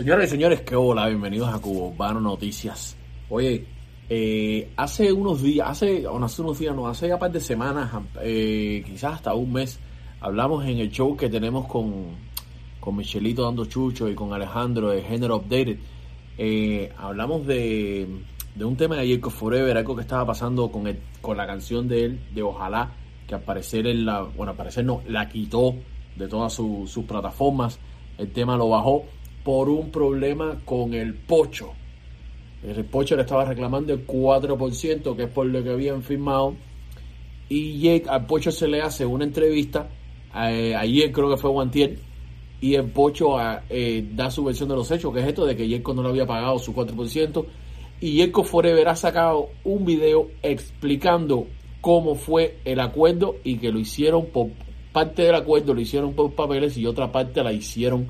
Señoras 0.00 0.28
y 0.28 0.30
señores, 0.30 0.62
qué 0.62 0.74
hola, 0.76 1.08
bienvenidos 1.08 1.52
a 1.52 1.58
Cubo 1.58 1.88
Urbano 1.88 2.22
Noticias. 2.22 2.96
Oye, 3.28 3.66
eh, 4.08 4.72
hace 4.74 5.12
unos 5.12 5.42
días, 5.42 5.68
hace, 5.68 6.06
o 6.06 6.18
no 6.18 6.24
hace 6.24 6.40
unos 6.40 6.58
días, 6.58 6.74
no, 6.74 6.88
hace 6.88 7.08
ya 7.08 7.18
par 7.18 7.30
de 7.30 7.38
semanas, 7.38 7.92
eh, 8.22 8.82
quizás 8.86 9.16
hasta 9.16 9.34
un 9.34 9.52
mes, 9.52 9.78
hablamos 10.22 10.64
en 10.64 10.78
el 10.78 10.90
show 10.90 11.14
que 11.18 11.28
tenemos 11.28 11.66
con, 11.66 12.16
con 12.80 12.96
Michelito 12.96 13.42
dando 13.44 13.66
chucho 13.66 14.08
y 14.08 14.14
con 14.14 14.32
Alejandro 14.32 14.88
de 14.88 15.02
Género 15.02 15.36
Updated. 15.36 15.78
Eh, 16.38 16.90
hablamos 16.96 17.46
de, 17.46 18.08
de 18.54 18.64
un 18.64 18.76
tema 18.78 18.96
de 18.96 19.14
Jacob 19.16 19.32
Forever, 19.32 19.76
algo 19.76 19.96
que 19.96 20.00
estaba 20.00 20.24
pasando 20.24 20.70
con, 20.72 20.86
el, 20.86 20.98
con 21.20 21.36
la 21.36 21.46
canción 21.46 21.86
de 21.88 22.04
él, 22.06 22.20
de 22.34 22.42
Ojalá, 22.42 22.90
que 23.26 23.34
al 23.34 23.42
parecer 23.42 23.86
él 23.86 24.06
la, 24.06 24.22
bueno, 24.22 24.52
al 24.52 24.56
parecer 24.56 24.82
no, 24.82 25.02
la 25.06 25.28
quitó 25.28 25.74
de 26.16 26.26
todas 26.26 26.54
su- 26.54 26.86
sus 26.90 27.04
plataformas. 27.04 27.78
El 28.16 28.32
tema 28.32 28.56
lo 28.56 28.70
bajó 28.70 29.04
por 29.44 29.68
un 29.68 29.90
problema 29.90 30.58
con 30.64 30.94
el 30.94 31.14
pocho. 31.14 31.72
El 32.62 32.84
pocho 32.84 33.16
le 33.16 33.22
estaba 33.22 33.44
reclamando 33.44 33.92
el 33.92 34.06
4%, 34.06 35.16
que 35.16 35.22
es 35.22 35.30
por 35.30 35.46
lo 35.46 35.62
que 35.62 35.70
habían 35.70 36.02
firmado. 36.02 36.56
Y 37.48 37.80
Jake, 37.80 38.04
al 38.08 38.26
pocho 38.26 38.52
se 38.52 38.68
le 38.68 38.82
hace 38.82 39.06
una 39.06 39.24
entrevista, 39.24 39.88
eh, 40.34 40.74
ayer 40.76 41.10
creo 41.10 41.30
que 41.30 41.36
fue 41.36 41.50
Guantier, 41.50 41.98
y 42.60 42.74
el 42.74 42.84
pocho 42.90 43.38
ah, 43.38 43.62
eh, 43.70 44.06
da 44.12 44.30
su 44.30 44.44
versión 44.44 44.68
de 44.68 44.76
los 44.76 44.90
hechos, 44.90 45.12
que 45.12 45.20
es 45.20 45.26
esto 45.26 45.46
de 45.46 45.56
que 45.56 45.66
Yerko 45.66 45.94
no 45.94 46.02
le 46.02 46.10
había 46.10 46.26
pagado 46.26 46.58
su 46.58 46.74
4%. 46.74 47.46
Y 48.02 48.12
Yerko 48.14 48.44
Forever 48.44 48.88
ha 48.88 48.96
sacado 48.96 49.50
un 49.64 49.84
video 49.84 50.28
explicando 50.42 51.46
cómo 51.80 52.14
fue 52.14 52.58
el 52.64 52.80
acuerdo 52.80 53.36
y 53.42 53.56
que 53.56 53.72
lo 53.72 53.78
hicieron 53.78 54.26
por 54.26 54.48
parte 54.92 55.22
del 55.22 55.34
acuerdo, 55.34 55.74
lo 55.74 55.80
hicieron 55.80 56.12
por 56.12 56.32
papeles 56.32 56.76
y 56.76 56.86
otra 56.86 57.10
parte 57.10 57.42
la 57.42 57.52
hicieron 57.52 58.08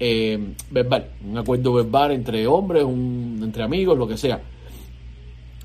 eh, 0.00 0.38
verbal. 0.70 1.10
Un 1.24 1.38
acuerdo 1.38 1.74
verbal 1.74 2.12
entre 2.12 2.46
hombres, 2.46 2.82
un, 2.82 3.40
entre 3.44 3.62
amigos, 3.62 3.96
lo 3.96 4.08
que 4.08 4.16
sea. 4.16 4.40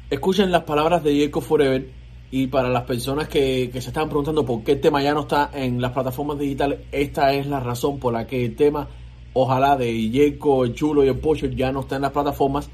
Escuchen 0.09 0.51
las 0.51 0.63
palabras 0.63 1.03
de 1.03 1.15
Yerko 1.15 1.41
Forever 1.41 1.89
y 2.31 2.47
para 2.47 2.69
las 2.69 2.83
personas 2.83 3.27
que, 3.27 3.69
se 3.71 3.79
estaban 3.79 4.09
preguntando 4.09 4.45
por 4.45 4.63
qué 4.63 4.73
el 4.73 4.81
tema 4.81 5.01
ya 5.01 5.13
no 5.13 5.21
está 5.21 5.49
en 5.53 5.81
las 5.81 5.93
plataformas 5.93 6.37
digitales, 6.37 6.79
esta 6.91 7.33
es 7.33 7.47
la 7.47 7.59
razón 7.59 7.97
por 7.97 8.13
la 8.13 8.27
que 8.27 8.43
el 8.45 8.55
tema, 8.55 8.87
ojalá, 9.33 9.77
de 9.77 10.09
Yerko, 10.09 10.65
el 10.65 10.73
Chulo 10.75 11.03
y 11.03 11.07
el 11.07 11.17
Pocho 11.17 11.47
ya 11.47 11.71
no 11.71 11.81
está 11.81 11.95
en 11.95 12.01
las 12.03 12.11
plataformas. 12.11 12.69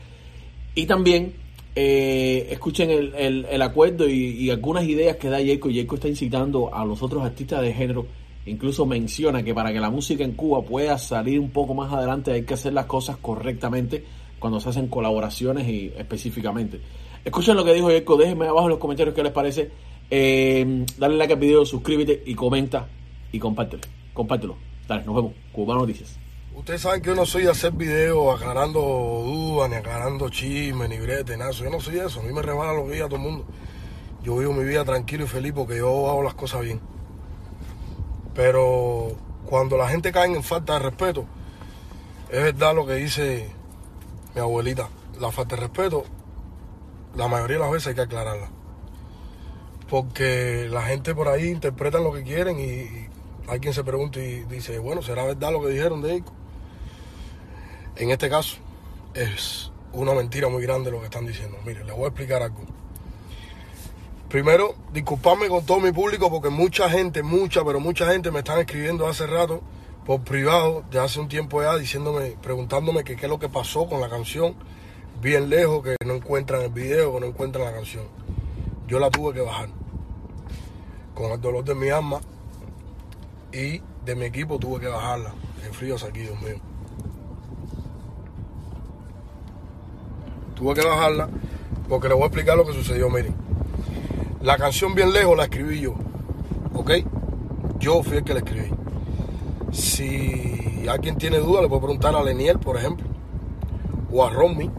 Y 0.73 0.85
también 0.85 1.33
eh, 1.75 2.47
escuchen 2.49 2.89
el, 2.89 3.45
el- 3.49 3.61
acuerdo 3.61 4.09
y, 4.09 4.13
y 4.13 4.49
algunas 4.49 4.85
ideas 4.85 5.17
que 5.17 5.29
da 5.29 5.39
Yerko. 5.39 5.69
Yerko 5.69 5.95
está 5.95 6.07
incitando 6.07 6.73
a 6.73 6.83
los 6.85 7.01
otros 7.03 7.23
artistas 7.23 7.61
de 7.61 7.73
género. 7.73 8.07
Incluso 8.45 8.85
menciona 8.85 9.43
que 9.43 9.53
para 9.53 9.71
que 9.71 9.79
la 9.79 9.89
música 9.89 10.23
en 10.23 10.33
Cuba 10.33 10.63
pueda 10.63 10.97
salir 10.97 11.39
un 11.39 11.51
poco 11.51 11.73
más 11.73 11.93
adelante 11.93 12.31
hay 12.31 12.43
que 12.43 12.55
hacer 12.55 12.73
las 12.73 12.85
cosas 12.85 13.17
correctamente 13.17 14.03
cuando 14.39 14.59
se 14.59 14.69
hacen 14.69 14.87
colaboraciones 14.87 15.67
y 15.67 15.93
específicamente. 15.95 16.81
Escuchen 17.23 17.55
lo 17.55 17.63
que 17.63 17.73
dijo 17.73 17.91
Yerko. 17.91 18.17
Déjenme 18.17 18.47
abajo 18.47 18.65
en 18.65 18.71
los 18.71 18.79
comentarios 18.79 19.15
qué 19.15 19.23
les 19.23 19.31
parece. 19.31 19.69
Eh, 20.09 20.85
dale 20.97 21.15
like 21.15 21.33
al 21.33 21.39
video, 21.39 21.65
suscríbete 21.65 22.23
y 22.25 22.33
comenta 22.33 22.87
y 23.31 23.39
compártelo. 23.39 23.83
Compártelo. 24.13 24.57
Dale, 24.87 25.05
nos 25.05 25.15
vemos. 25.15 25.33
Cubano 25.51 25.81
Noticias. 25.81 26.17
Ustedes 26.55 26.81
saben 26.81 27.01
que 27.01 27.09
yo 27.09 27.15
no 27.15 27.25
soy 27.25 27.43
de 27.43 27.51
hacer 27.51 27.71
videos 27.71 28.35
aclarando 28.35 28.81
dudas, 28.81 29.69
ni 29.69 29.75
aclarando 29.77 30.29
chismes, 30.29 30.89
ni 30.89 30.99
brete, 30.99 31.37
nada. 31.37 31.51
Yo 31.51 31.69
no 31.69 31.79
soy 31.79 31.99
eso. 31.99 32.19
A 32.19 32.23
mí 32.23 32.33
me 32.33 32.41
rebala 32.41 32.73
lo 32.73 32.85
que 32.87 32.93
diga 32.93 33.05
todo 33.05 33.17
el 33.17 33.21
mundo. 33.21 33.45
Yo 34.23 34.37
vivo 34.37 34.53
mi 34.53 34.65
vida 34.65 34.83
tranquilo 34.83 35.23
y 35.23 35.27
feliz 35.27 35.53
porque 35.53 35.77
yo 35.77 36.09
hago 36.09 36.23
las 36.23 36.33
cosas 36.33 36.61
bien. 36.61 36.81
Pero 38.41 39.11
cuando 39.45 39.77
la 39.77 39.87
gente 39.87 40.11
cae 40.11 40.25
en 40.25 40.41
falta 40.41 40.73
de 40.73 40.79
respeto, 40.79 41.27
es 42.31 42.41
verdad 42.41 42.73
lo 42.73 42.87
que 42.87 42.95
dice 42.95 43.51
mi 44.33 44.41
abuelita. 44.41 44.89
La 45.19 45.31
falta 45.31 45.55
de 45.55 45.61
respeto, 45.61 46.05
la 47.15 47.27
mayoría 47.27 47.57
de 47.57 47.61
las 47.61 47.71
veces 47.71 47.89
hay 47.89 47.93
que 47.93 48.01
aclararla. 48.01 48.49
Porque 49.87 50.67
la 50.71 50.81
gente 50.81 51.13
por 51.13 51.27
ahí 51.27 51.49
interpreta 51.49 51.99
lo 51.99 52.11
que 52.11 52.23
quieren 52.23 52.59
y, 52.59 52.87
hay 53.47 53.59
quien 53.59 53.75
se 53.75 53.83
pregunta 53.83 54.19
y 54.19 54.43
dice, 54.45 54.79
bueno, 54.79 55.03
¿será 55.03 55.23
verdad 55.23 55.51
lo 55.51 55.61
que 55.61 55.67
dijeron 55.67 56.01
de 56.01 56.15
Ico? 56.15 56.33
En 57.95 58.09
este 58.09 58.27
caso, 58.27 58.57
es 59.13 59.71
una 59.93 60.15
mentira 60.15 60.49
muy 60.49 60.63
grande 60.63 60.89
lo 60.89 60.97
que 60.97 61.05
están 61.05 61.27
diciendo. 61.27 61.59
Mire, 61.63 61.83
les 61.83 61.95
voy 61.95 62.05
a 62.05 62.07
explicar 62.07 62.41
algo. 62.41 62.80
Primero, 64.31 64.75
disculparme 64.93 65.49
con 65.49 65.65
todo 65.65 65.81
mi 65.81 65.91
público 65.91 66.31
porque 66.31 66.47
mucha 66.47 66.89
gente, 66.89 67.21
mucha, 67.21 67.65
pero 67.65 67.81
mucha 67.81 68.09
gente 68.09 68.31
me 68.31 68.39
están 68.39 68.59
escribiendo 68.59 69.05
hace 69.05 69.27
rato 69.27 69.61
por 70.05 70.21
privado, 70.21 70.85
de 70.89 70.99
hace 70.99 71.19
un 71.19 71.27
tiempo 71.27 71.61
ya, 71.61 71.75
diciéndome, 71.75 72.37
preguntándome 72.41 73.03
qué 73.03 73.13
es 73.13 73.23
lo 73.23 73.39
que 73.39 73.49
pasó 73.49 73.87
con 73.87 73.99
la 73.99 74.07
canción, 74.07 74.55
bien 75.21 75.49
lejos, 75.49 75.83
que 75.83 75.97
no 76.05 76.13
encuentran 76.13 76.61
el 76.61 76.69
video, 76.69 77.13
que 77.13 77.19
no 77.19 77.25
encuentran 77.25 77.65
la 77.65 77.73
canción. 77.73 78.05
Yo 78.87 78.99
la 78.99 79.09
tuve 79.09 79.33
que 79.33 79.41
bajar. 79.41 79.67
Con 81.13 81.33
el 81.33 81.41
dolor 81.41 81.65
de 81.65 81.75
mi 81.75 81.89
alma 81.89 82.21
y 83.51 83.81
de 84.05 84.15
mi 84.15 84.27
equipo 84.27 84.57
tuve 84.57 84.79
que 84.79 84.87
bajarla. 84.87 85.33
El 85.61 85.73
frío 85.73 85.95
hace 85.95 86.07
aquí, 86.07 86.21
Dios 86.21 86.41
mío. 86.41 86.55
Tuve 90.55 90.73
que 90.75 90.87
bajarla 90.87 91.27
porque 91.89 92.07
les 92.07 92.15
voy 92.15 92.23
a 92.23 92.27
explicar 92.27 92.55
lo 92.55 92.65
que 92.65 92.71
sucedió. 92.71 93.09
Miren, 93.09 93.50
la 94.43 94.57
canción 94.57 94.95
Bien 94.95 95.13
Lejos 95.13 95.37
la 95.37 95.43
escribí 95.43 95.81
yo, 95.81 95.95
¿ok? 96.73 96.91
Yo 97.79 98.03
fui 98.03 98.17
el 98.17 98.23
que 98.23 98.33
la 98.33 98.39
escribí. 98.39 98.69
Si 99.71 100.85
alguien 100.89 101.17
tiene 101.17 101.37
duda, 101.37 101.61
le 101.61 101.67
puede 101.67 101.81
preguntar 101.81 102.15
a 102.15 102.23
Leniel, 102.23 102.59
por 102.59 102.77
ejemplo, 102.77 103.07
o 104.11 104.25
a 104.25 104.29
Romy, 104.29 104.69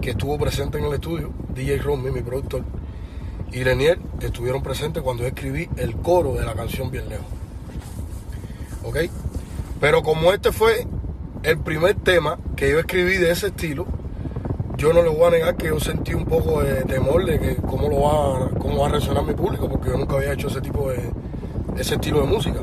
que 0.00 0.10
estuvo 0.10 0.38
presente 0.38 0.78
en 0.78 0.84
el 0.84 0.94
estudio, 0.94 1.30
DJ 1.54 1.78
Romy, 1.78 2.10
mi 2.10 2.22
productor, 2.22 2.64
y 3.52 3.62
Leniel 3.64 4.00
estuvieron 4.20 4.62
presentes 4.62 5.02
cuando 5.02 5.22
yo 5.22 5.28
escribí 5.28 5.68
el 5.76 5.96
coro 5.96 6.34
de 6.34 6.44
la 6.44 6.54
canción 6.54 6.90
Bien 6.90 7.08
Lejos. 7.08 7.26
¿ok? 8.84 8.98
Pero 9.80 10.02
como 10.02 10.32
este 10.32 10.52
fue 10.52 10.86
el 11.42 11.58
primer 11.58 11.94
tema 11.96 12.38
que 12.56 12.70
yo 12.70 12.78
escribí 12.78 13.16
de 13.16 13.32
ese 13.32 13.48
estilo, 13.48 13.86
yo 14.76 14.92
no 14.92 15.02
le 15.02 15.08
voy 15.08 15.24
a 15.24 15.30
negar 15.30 15.56
que 15.56 15.68
yo 15.68 15.78
sentí 15.78 16.14
un 16.14 16.24
poco 16.24 16.62
de 16.62 16.82
temor 16.82 17.24
de 17.24 17.38
que 17.38 17.56
cómo 17.56 17.88
lo 17.88 18.00
va, 18.02 18.50
cómo 18.58 18.78
va 18.80 18.86
a 18.86 18.90
reaccionar 18.90 19.24
mi 19.24 19.34
público, 19.34 19.68
porque 19.68 19.90
yo 19.90 19.96
nunca 19.96 20.16
había 20.16 20.32
hecho 20.32 20.48
ese 20.48 20.60
tipo 20.60 20.90
de, 20.90 21.10
ese 21.76 21.94
estilo 21.94 22.20
de 22.20 22.26
música. 22.26 22.60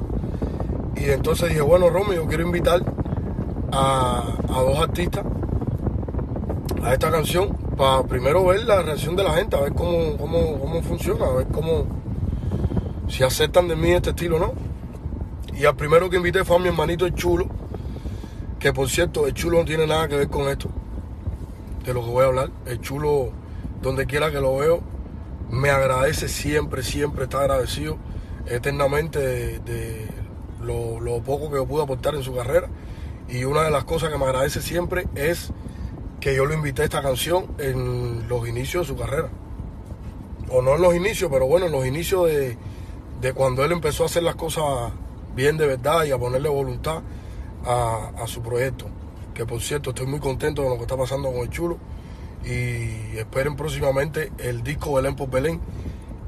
Y 0.96 1.10
entonces 1.10 1.50
dije, 1.50 1.62
bueno, 1.62 1.90
Romy, 1.90 2.16
yo 2.16 2.28
quiero 2.28 2.44
invitar 2.44 2.82
a, 3.72 4.24
a 4.50 4.62
dos 4.62 4.78
artistas 4.80 5.26
a 6.84 6.94
esta 6.94 7.12
canción 7.12 7.56
para 7.78 8.04
primero 8.04 8.46
ver 8.46 8.64
la 8.66 8.82
reacción 8.82 9.16
de 9.16 9.24
la 9.24 9.34
gente, 9.34 9.56
a 9.56 9.62
ver 9.62 9.74
cómo, 9.74 10.18
cómo, 10.18 10.60
cómo 10.60 10.82
funciona, 10.82 11.26
a 11.26 11.34
ver 11.34 11.48
cómo, 11.48 11.86
si 13.08 13.24
aceptan 13.24 13.68
de 13.68 13.76
mí 13.76 13.92
este 13.92 14.12
estilo 14.12 14.38
o 14.38 14.40
no. 14.40 14.54
Y 15.58 15.66
al 15.66 15.76
primero 15.76 16.10
que 16.10 16.18
invité 16.18 16.44
fue 16.44 16.58
a 16.58 16.60
mi 16.60 16.68
hermanito 16.68 17.06
el 17.06 17.14
chulo, 17.14 17.48
que 18.60 18.74
por 18.74 18.90
cierto, 18.90 19.28
el 19.28 19.34
chulo 19.34 19.60
no 19.60 19.66
tiene 19.66 19.88
nada 19.88 20.08
que 20.08 20.16
ver 20.16 20.30
con 20.30 20.48
esto, 20.50 20.70
de 21.84 21.94
lo 21.94 22.04
que 22.04 22.10
voy 22.10 22.24
a 22.24 22.28
hablar. 22.28 22.52
El 22.66 22.80
chulo, 22.82 23.32
donde 23.82 24.06
quiera 24.06 24.32
que 24.32 24.40
lo 24.40 24.58
veo, 24.58 24.82
me 25.50 25.70
agradece 25.70 26.28
siempre, 26.28 26.84
siempre 26.84 27.26
está 27.26 27.42
agradecido 27.42 27.98
eternamente 28.46 29.20
de, 29.60 30.08
lo 30.62 31.22
poco 31.24 31.50
que 31.50 31.58
yo 31.58 31.66
pude 31.66 31.84
aportar 31.84 32.16
en 32.16 32.24
su 32.24 32.36
carrera. 32.36 32.70
Y 33.30 33.44
una 33.46 33.64
de 33.64 33.72
las 33.72 33.86
cosas 33.86 34.10
que 34.12 34.18
me 34.18 34.26
agradece 34.26 34.62
siempre 34.62 35.08
es 35.16 35.52
que 36.20 36.36
yo 36.36 36.46
lo 36.46 36.54
invité 36.54 36.84
a 36.84 36.86
esta 36.86 37.02
canción 37.02 37.48
en 37.58 38.28
los 38.28 38.48
inicios 38.48 38.88
de 38.88 38.94
su 38.94 39.00
carrera. 39.00 39.30
O 40.50 40.62
no 40.62 40.76
en 40.76 40.82
los 40.82 40.96
inicios, 40.96 41.32
pero 41.32 41.48
bueno, 41.48 41.68
en 41.68 41.72
los 41.72 41.86
inicios 41.86 42.28
de, 42.28 42.58
de 43.22 43.34
cuando 43.34 43.64
él 43.64 43.72
empezó 43.72 44.04
a 44.04 44.06
hacer 44.08 44.24
las 44.24 44.36
cosas 44.36 44.92
bien 45.36 45.58
de 45.58 45.66
verdad 45.66 46.04
y 46.04 46.12
a 46.12 46.18
ponerle 46.18 46.50
voluntad 46.50 47.02
a, 47.66 48.12
a 48.22 48.28
su 48.28 48.42
proyecto. 48.42 48.88
Por 49.46 49.62
cierto, 49.62 49.92
estoy 49.92 50.08
muy 50.08 50.20
contento 50.20 50.62
de 50.64 50.70
lo 50.70 50.76
que 50.76 50.82
está 50.84 50.98
pasando 50.98 51.32
con 51.32 51.42
el 51.42 51.50
chulo. 51.50 51.78
Y 52.44 53.18
esperen 53.18 53.56
próximamente 53.56 54.32
el 54.40 54.64
disco 54.64 54.94
Belén 54.94 55.16
por 55.16 55.30
Belén, 55.30 55.62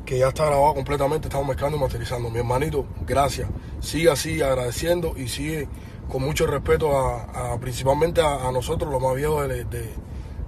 que 0.06 0.20
ya 0.20 0.28
está 0.28 0.46
grabado 0.46 0.76
completamente, 0.76 1.28
estamos 1.28 1.48
mezclando 1.48 1.78
y 1.78 1.80
masterizando. 1.80 2.30
Mi 2.30 2.40
hermanito, 2.40 2.86
gracias. 3.08 3.50
Sigue 3.80 4.10
así 4.12 4.42
agradeciendo 4.42 5.14
y 5.18 5.28
sigue 5.28 5.68
con 6.10 6.22
mucho 6.22 6.46
respeto 6.46 6.96
a, 6.98 7.58
principalmente 7.60 8.22
a, 8.22 8.48
a 8.48 8.52
nosotros, 8.52 8.92
los 8.92 9.02
más 9.02 9.16
viejos 9.16 9.48
de, 9.48 9.64
de- 9.66 9.94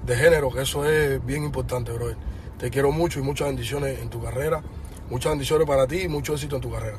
de 0.06 0.16
género, 0.16 0.52
que 0.52 0.62
eso 0.62 0.86
es 0.86 1.26
bien 1.26 1.44
importante, 1.44 1.92
brother. 1.92 2.16
Te 2.60 2.70
quiero 2.70 2.92
mucho 2.92 3.20
y 3.20 3.24
muchas 3.24 3.48
bendiciones 3.48 4.00
en 4.02 4.10
tu 4.12 4.22
carrera. 4.22 4.62
Muchas 5.10 5.32
bendiciones 5.32 5.66
para 5.68 5.88
ti 5.88 6.02
y 6.02 6.08
mucho 6.08 6.34
éxito 6.34 6.58
en 6.58 6.62
tu 6.62 6.72
carrera. 6.72 6.98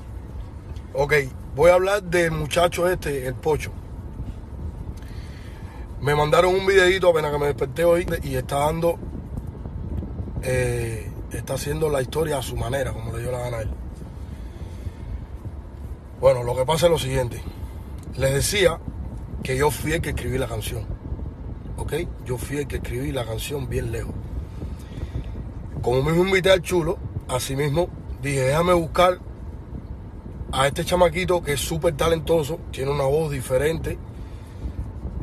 Ok, 0.93 1.13
voy 1.55 1.71
a 1.71 1.75
hablar 1.75 2.03
del 2.03 2.33
muchacho 2.33 2.89
este, 2.91 3.29
el 3.29 3.35
Pocho. 3.35 3.71
Me 6.07 6.15
mandaron 6.15 6.55
un 6.55 6.65
videito 6.65 7.11
apenas 7.11 7.33
que 7.33 7.39
me 7.39 7.47
desperté 7.47 7.85
hoy 7.85 8.07
y 8.23 8.37
está 8.37 8.59
dando, 8.59 8.97
eh, 10.45 11.11
está 11.33 11.55
haciendo 11.55 11.91
la 11.91 12.01
historia 12.01 12.39
a 12.39 12.43
su 12.43 12.57
manera, 12.57 12.93
como 12.93 13.13
le 13.13 13.23
dio 13.23 13.33
la 13.33 13.41
gana 13.41 13.57
a 13.57 13.63
él. 13.63 13.71
Bueno, 16.21 16.45
lo 16.45 16.55
que 16.55 16.65
pasa 16.65 16.87
es 16.87 16.93
lo 16.93 16.99
siguiente. 17.01 17.43
Les 18.19 18.33
decía 18.33 18.79
que 19.43 19.57
yo 19.57 19.73
fui 19.73 19.95
el 19.95 20.01
que 20.01 20.11
escribí 20.11 20.39
la 20.39 20.47
canción. 20.47 20.87
¿ok? 21.77 21.95
Yo 22.25 22.39
fui 22.39 22.59
el 22.59 22.69
que 22.69 22.77
escribí 22.77 23.11
la 23.11 23.25
canción 23.25 23.69
bien 23.69 23.91
lejos. 23.91 24.15
Como 25.83 26.05
mismo 26.05 26.25
invité 26.25 26.53
al 26.53 26.63
chulo, 26.63 26.99
así 27.27 27.57
mismo 27.57 27.89
dije, 28.23 28.43
déjame 28.43 28.75
buscar 28.75 29.19
a 30.53 30.69
este 30.69 30.85
chamaquito 30.85 31.43
que 31.43 31.55
es 31.55 31.61
súper 31.61 31.97
talentoso, 31.97 32.61
tiene 32.71 32.93
una 32.93 33.07
voz 33.07 33.33
diferente. 33.33 33.99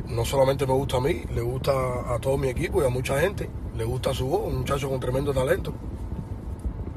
No 0.08 0.24
solamente 0.24 0.66
me 0.66 0.74
gusta 0.74 0.98
a 0.98 1.00
mí, 1.00 1.22
le 1.34 1.40
gusta 1.40 1.72
a 2.14 2.18
todo 2.18 2.36
mi 2.36 2.48
equipo 2.48 2.82
y 2.82 2.86
a 2.86 2.90
mucha 2.90 3.18
gente. 3.20 3.48
Le 3.76 3.84
gusta 3.84 4.12
su 4.12 4.26
voz, 4.26 4.46
un 4.46 4.58
muchacho 4.58 4.88
con 4.88 5.00
tremendo 5.00 5.32
talento. 5.32 5.72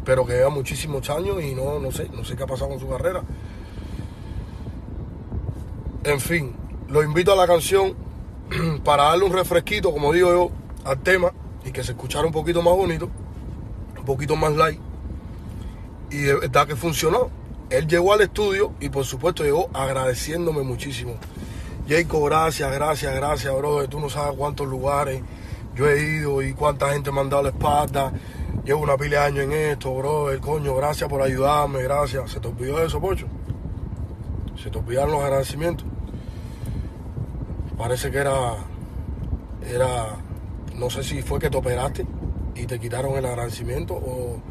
Pero 0.04 0.26
que 0.26 0.34
lleva 0.34 0.50
muchísimos 0.50 1.10
años 1.10 1.42
y 1.42 1.56
no, 1.56 1.80
no 1.80 1.92
sé, 1.92 2.10
no 2.10 2.24
sé 2.24 2.36
qué 2.36 2.44
ha 2.44 2.48
pasado 2.48 2.70
con 2.70 2.80
su 2.80 2.88
carrera. 2.88 3.24
En 6.04 6.20
fin, 6.20 6.56
lo 6.90 7.04
invito 7.04 7.34
a 7.34 7.36
la 7.36 7.48
canción 7.48 7.96
para 8.84 9.04
darle 9.04 9.26
un 9.26 9.34
refresquito, 9.34 9.92
como 9.92 10.14
digo 10.14 10.32
yo, 10.32 10.52
al 10.86 11.00
tema 11.00 11.32
y 11.66 11.72
que 11.72 11.84
se 11.84 11.92
escuchara 11.92 12.26
un 12.26 12.32
poquito 12.32 12.62
más 12.62 12.74
bonito, 12.74 13.10
un 13.98 14.06
poquito 14.06 14.36
más 14.36 14.54
light. 14.56 14.80
Y 16.10 16.18
de 16.18 16.36
verdad 16.36 16.68
que 16.68 16.76
funcionó. 16.76 17.30
Él 17.70 17.88
llegó 17.88 18.14
al 18.14 18.22
estudio 18.22 18.72
y 18.80 18.88
por 18.88 19.04
supuesto 19.04 19.44
llegó 19.44 19.70
agradeciéndome 19.74 20.62
muchísimo. 20.62 21.18
Jacob, 21.88 22.26
gracias, 22.26 22.72
gracias, 22.72 23.16
gracias, 23.16 23.56
bro. 23.56 23.88
Tú 23.88 24.00
no 24.00 24.10
sabes 24.10 24.36
cuántos 24.38 24.68
lugares 24.68 25.22
yo 25.76 25.88
he 25.88 26.02
ido 26.02 26.42
y 26.42 26.54
cuánta 26.54 26.92
gente 26.92 27.12
me 27.12 27.22
ha 27.22 27.24
dado 27.26 27.44
la 27.44 27.50
espalda. 27.50 28.12
Llevo 28.66 28.82
una 28.82 28.98
pila 28.98 29.22
de 29.22 29.26
años 29.28 29.44
en 29.46 29.52
esto, 29.54 29.94
bro. 29.94 30.32
El 30.32 30.42
coño, 30.42 30.76
gracias 30.76 31.10
por 31.10 31.22
ayudarme, 31.22 31.84
gracias. 31.84 32.32
¿Se 32.32 32.40
te 32.40 32.48
olvidó 32.48 32.84
eso, 32.84 33.00
Pocho? 33.00 33.28
¿Se 34.62 34.70
te 34.70 34.78
olvidaron 34.78 35.12
los 35.12 35.24
agradecimientos? 35.24 35.86
Parece 37.78 38.12
que 38.12 38.18
era, 38.18 38.56
era, 39.72 40.18
no 40.76 40.90
sé 40.90 41.04
si 41.04 41.22
fue 41.22 41.40
que 41.40 41.50
te 41.50 41.58
operaste 41.58 42.06
y 42.56 42.66
te 42.66 42.80
quitaron 42.80 43.16
el 43.16 43.26
agradecimiento 43.26 43.94
o 43.94 44.42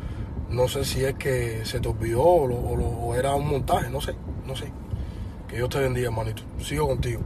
no 0.48 0.68
sé 0.68 0.84
si 0.84 1.04
es 1.04 1.14
que 1.16 1.64
se 1.64 1.80
te 1.80 1.88
olvidó 1.88 2.22
o, 2.22 3.14
era 3.14 3.34
un 3.34 3.48
montaje, 3.48 3.90
no 3.90 4.00
sé, 4.00 4.14
no 4.46 4.54
sé. 4.54 4.72
Que 5.48 5.56
Dios 5.56 5.68
te 5.68 5.78
bendiga, 5.78 6.08
hermanito. 6.08 6.42
Sigo 6.60 6.88
contigo. 6.88 7.20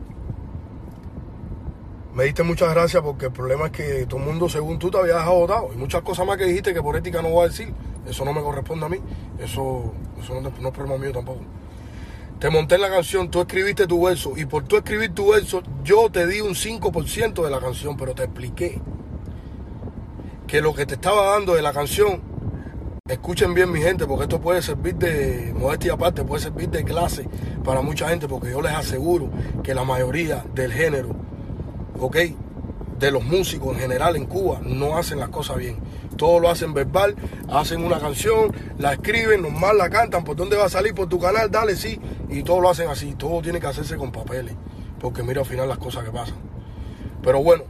Me 2.14 2.24
diste 2.24 2.42
muchas 2.42 2.74
gracias 2.74 3.02
porque 3.02 3.26
el 3.26 3.32
problema 3.32 3.66
es 3.66 3.72
que 3.72 4.06
todo 4.06 4.20
el 4.20 4.26
mundo, 4.26 4.48
según 4.48 4.78
tú, 4.78 4.90
te 4.90 4.98
había 4.98 5.14
dejado 5.14 5.38
votado. 5.38 5.70
Y 5.72 5.76
muchas 5.76 6.02
cosas 6.02 6.26
más 6.26 6.36
que 6.36 6.44
dijiste 6.44 6.74
que 6.74 6.82
por 6.82 6.96
ética 6.96 7.22
no 7.22 7.30
voy 7.30 7.44
a 7.44 7.48
decir. 7.48 7.72
Eso 8.06 8.24
no 8.24 8.32
me 8.32 8.42
corresponde 8.42 8.86
a 8.86 8.88
mí. 8.88 8.98
Eso, 9.38 9.92
eso 10.20 10.34
no, 10.34 10.40
no 10.40 10.68
es 10.68 10.74
problema 10.74 10.98
mío 10.98 11.12
tampoco. 11.12 11.40
Te 12.40 12.50
monté 12.50 12.78
la 12.78 12.90
canción, 12.90 13.30
tú 13.30 13.40
escribiste 13.40 13.86
tu 13.86 14.04
verso. 14.04 14.32
Y 14.36 14.46
por 14.46 14.64
tú 14.64 14.76
escribir 14.76 15.14
tu 15.14 15.30
verso, 15.30 15.62
yo 15.84 16.10
te 16.10 16.26
di 16.26 16.40
un 16.40 16.54
5% 16.54 17.44
de 17.44 17.50
la 17.50 17.60
canción, 17.60 17.96
pero 17.96 18.14
te 18.14 18.24
expliqué 18.24 18.80
que 20.46 20.60
lo 20.60 20.74
que 20.74 20.84
te 20.84 20.94
estaba 20.94 21.32
dando 21.32 21.54
de 21.54 21.62
la 21.62 21.72
canción 21.72 22.29
Escuchen 23.10 23.54
bien 23.54 23.72
mi 23.72 23.80
gente, 23.80 24.06
porque 24.06 24.22
esto 24.22 24.40
puede 24.40 24.62
servir 24.62 24.94
de 24.94 25.52
modestia 25.58 25.94
aparte, 25.94 26.22
puede 26.22 26.44
servir 26.44 26.68
de 26.68 26.84
clase 26.84 27.28
para 27.64 27.82
mucha 27.82 28.08
gente, 28.08 28.28
porque 28.28 28.52
yo 28.52 28.62
les 28.62 28.70
aseguro 28.70 29.30
que 29.64 29.74
la 29.74 29.82
mayoría 29.82 30.44
del 30.54 30.72
género, 30.72 31.16
ok, 31.98 32.16
de 33.00 33.10
los 33.10 33.24
músicos 33.24 33.74
en 33.74 33.80
general 33.80 34.14
en 34.14 34.26
Cuba, 34.26 34.60
no 34.62 34.96
hacen 34.96 35.18
las 35.18 35.30
cosas 35.30 35.56
bien. 35.56 35.78
Todo 36.16 36.38
lo 36.38 36.50
hacen 36.50 36.72
verbal, 36.72 37.16
hacen 37.48 37.84
una 37.84 37.98
canción, 37.98 38.54
la 38.78 38.92
escriben, 38.92 39.42
normal 39.42 39.76
la 39.76 39.90
cantan, 39.90 40.22
¿por 40.22 40.36
dónde 40.36 40.56
va 40.56 40.66
a 40.66 40.68
salir? 40.68 40.94
Por 40.94 41.08
tu 41.08 41.18
canal, 41.18 41.50
dale, 41.50 41.74
sí. 41.74 41.98
Y 42.28 42.44
todo 42.44 42.60
lo 42.60 42.70
hacen 42.70 42.88
así, 42.88 43.14
todo 43.14 43.42
tiene 43.42 43.58
que 43.58 43.66
hacerse 43.66 43.96
con 43.96 44.12
papeles, 44.12 44.54
porque 45.00 45.24
mira 45.24 45.40
al 45.40 45.48
final 45.48 45.68
las 45.68 45.78
cosas 45.78 46.04
que 46.04 46.12
pasan. 46.12 46.36
Pero 47.24 47.42
bueno, 47.42 47.64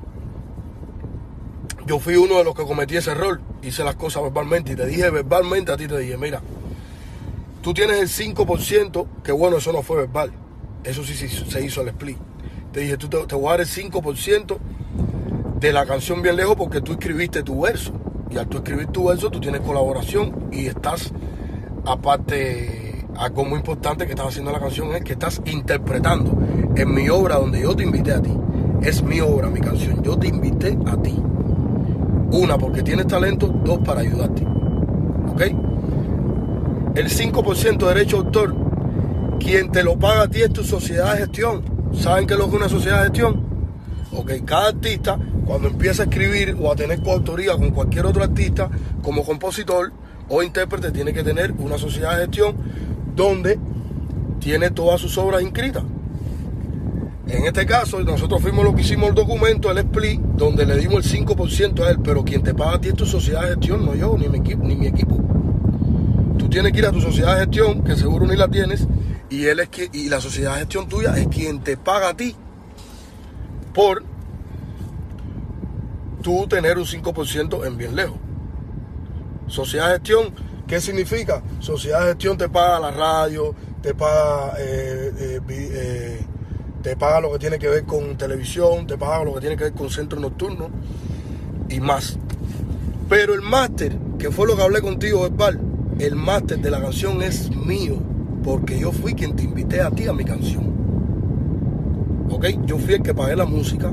yo 1.91 1.99
fui 1.99 2.15
uno 2.15 2.39
de 2.39 2.45
los 2.45 2.55
que 2.55 2.63
cometí 2.63 2.97
ese 2.97 3.11
error, 3.11 3.41
hice 3.63 3.83
las 3.83 3.97
cosas 3.97 4.23
verbalmente 4.23 4.75
y 4.75 4.77
te 4.77 4.87
dije 4.87 5.11
verbalmente 5.11 5.73
a 5.73 5.77
ti, 5.77 5.89
te 5.89 5.99
dije, 5.99 6.17
mira, 6.17 6.41
tú 7.63 7.75
tienes 7.75 7.99
el 7.99 8.35
5%, 8.37 9.07
que 9.25 9.33
bueno, 9.33 9.57
eso 9.57 9.73
no 9.73 9.83
fue 9.83 9.97
verbal, 9.97 10.31
eso 10.85 11.03
sí, 11.03 11.15
se 11.17 11.65
hizo 11.65 11.83
el 11.83 11.89
split. 11.89 12.17
Te 12.73 12.79
dije, 12.79 12.97
tú 12.97 13.09
te, 13.09 13.35
voy 13.35 13.49
a 13.49 13.51
dar 13.51 13.63
el 13.63 13.67
5% 13.67 14.59
de 15.59 15.73
la 15.73 15.85
canción 15.85 16.23
bien 16.23 16.37
lejos 16.37 16.55
porque 16.55 16.81
tú 16.81 16.93
escribiste 16.93 17.43
tu 17.43 17.63
verso. 17.63 17.93
Y 18.31 18.39
al 18.39 18.47
tú 18.47 18.59
escribir 18.59 18.87
tu 18.87 19.09
verso, 19.09 19.29
tú 19.29 19.41
tienes 19.41 19.61
colaboración 19.63 20.49
y 20.53 20.67
estás, 20.67 21.13
aparte, 21.85 23.05
algo 23.17 23.45
muy 23.45 23.59
importante 23.59 24.05
que 24.05 24.13
estás 24.13 24.29
haciendo 24.29 24.53
la 24.53 24.61
canción 24.61 24.95
es 24.95 25.03
que 25.03 25.15
estás 25.15 25.43
interpretando 25.45 26.39
en 26.77 26.95
mi 26.95 27.09
obra 27.09 27.35
donde 27.35 27.63
yo 27.63 27.75
te 27.75 27.83
invité 27.83 28.13
a 28.13 28.23
ti. 28.23 28.33
Es 28.81 29.03
mi 29.03 29.21
obra, 29.21 29.49
mi 29.49 29.61
canción. 29.61 30.05
Yo 30.05 30.17
te 30.17 30.29
invité 30.29 30.79
a 30.87 30.97
ti. 31.03 31.21
Una, 32.33 32.57
porque 32.59 32.83
tienes 32.83 33.07
talento. 33.07 33.49
Dos, 33.49 33.79
para 33.81 34.01
ayudarte. 34.01 34.47
¿Ok? 35.29 35.43
El 36.95 37.09
5% 37.09 37.79
de 37.79 37.87
derecho 37.87 38.17
de 38.17 38.27
autor, 38.27 38.55
quien 39.39 39.71
te 39.71 39.83
lo 39.83 39.99
paga 39.99 40.23
a 40.23 40.29
ti 40.29 40.43
es 40.43 40.53
tu 40.53 40.65
sociedad 40.65 41.13
de 41.15 41.21
gestión. 41.21 41.63
¿Saben 41.93 42.27
qué 42.27 42.35
es 42.35 42.39
lo 42.39 42.47
que 42.47 42.57
es 42.57 42.57
una 42.57 42.69
sociedad 42.69 42.99
de 42.99 43.05
gestión? 43.05 43.45
Ok, 44.13 44.33
cada 44.45 44.69
artista, 44.69 45.19
cuando 45.47 45.69
empieza 45.69 46.03
a 46.03 46.07
escribir 46.07 46.57
o 46.61 46.71
a 46.71 46.77
tener 46.77 47.01
coautoría 47.01 47.53
con 47.57 47.71
cualquier 47.71 48.07
otro 48.07 48.23
artista, 48.23 48.69
como 49.03 49.25
compositor 49.25 49.93
o 50.29 50.43
intérprete, 50.43 50.91
tiene 50.91 51.13
que 51.13 51.23
tener 51.23 51.53
una 51.53 51.79
sociedad 51.79 52.17
de 52.17 52.23
gestión 52.23 52.57
donde 53.15 53.59
tiene 54.41 54.71
todas 54.71 55.01
sus 55.01 55.17
obras 55.19 55.43
inscritas. 55.43 55.85
En 57.31 57.45
este 57.45 57.65
caso, 57.65 58.01
nosotros 58.01 58.43
fuimos 58.43 58.65
lo 58.65 58.75
que 58.75 58.81
hicimos 58.81 59.11
el 59.11 59.15
documento, 59.15 59.71
el 59.71 59.79
split, 59.79 60.21
donde 60.21 60.67
le 60.67 60.77
dimos 60.77 61.07
el 61.07 61.27
5% 61.27 61.85
a 61.85 61.91
él, 61.91 62.01
pero 62.03 62.25
quien 62.25 62.43
te 62.43 62.55
paga 62.55 62.75
a 62.75 62.81
ti 62.81 62.89
es 62.89 62.95
tu 62.95 63.07
sociedad 63.07 63.43
de 63.43 63.51
gestión, 63.51 63.87
no 63.87 63.95
yo, 63.95 64.17
ni 64.19 64.29
mi 64.29 64.39
equipo. 64.39 64.65
Ni 64.65 64.75
mi 64.75 64.89
equipo. 64.89 65.17
Tú 66.37 66.49
tienes 66.49 66.73
que 66.73 66.79
ir 66.81 66.87
a 66.87 66.91
tu 66.91 67.01
sociedad 67.01 67.35
de 67.35 67.43
gestión, 67.43 67.85
que 67.85 67.95
seguro 67.95 68.27
ni 68.27 68.35
la 68.35 68.49
tienes, 68.49 68.85
y, 69.29 69.45
él 69.47 69.61
es 69.61 69.69
que, 69.69 69.89
y 69.93 70.09
la 70.09 70.21
sociedad 70.21 70.55
de 70.55 70.61
gestión 70.61 70.89
tuya 70.89 71.17
es 71.17 71.29
quien 71.29 71.61
te 71.61 71.77
paga 71.77 72.09
a 72.09 72.17
ti 72.17 72.35
por 73.73 74.03
tú 76.21 76.49
tener 76.49 76.79
un 76.79 76.85
5% 76.85 77.65
en 77.65 77.77
bien 77.79 77.95
lejos. 77.95 78.19
Sociedad 79.47 79.87
de 79.87 79.95
gestión, 79.95 80.35
¿qué 80.67 80.81
significa? 80.81 81.45
Sociedad 81.61 82.01
de 82.01 82.07
gestión 82.09 82.37
te 82.37 82.49
paga 82.49 82.81
la 82.81 82.91
radio, 82.91 83.55
te 83.83 83.95
paga 83.95 84.55
eh, 84.59 85.13
eh, 85.17 85.41
eh 85.49 86.10
te 86.83 86.97
paga 86.97 87.21
lo 87.21 87.33
que 87.33 87.39
tiene 87.39 87.59
que 87.59 87.69
ver 87.69 87.85
con 87.85 88.17
televisión, 88.17 88.87
te 88.87 88.97
paga 88.97 89.25
lo 89.25 89.35
que 89.35 89.41
tiene 89.41 89.57
que 89.57 89.65
ver 89.65 89.73
con 89.73 89.91
centro 89.91 90.19
nocturno 90.19 90.71
y 91.69 91.81
más. 91.81 92.19
Pero 93.09 93.35
el 93.35 93.43
máster, 93.43 93.97
que 94.19 94.31
fue 94.31 94.47
lo 94.47 94.57
que 94.57 94.63
hablé 94.63 94.81
contigo, 94.81 95.23
Verbal, 95.23 95.61
el 95.99 96.15
máster 96.15 96.59
de 96.59 96.71
la 96.71 96.81
canción 96.81 97.23
es 97.23 97.55
mío, 97.55 97.97
porque 98.43 98.79
yo 98.79 98.93
fui 98.93 99.15
quien 99.15 99.37
te 99.37 99.45
invité 99.45 99.81
a 99.83 99.91
ti 99.91 100.07
a 100.07 100.13
mi 100.13 100.25
canción. 100.25 100.71
¿Ok? 102.31 102.47
Yo 102.65 102.79
fui 102.79 102.95
el 102.95 103.03
que 103.03 103.13
pagué 103.13 103.37
la 103.37 103.45
música 103.45 103.93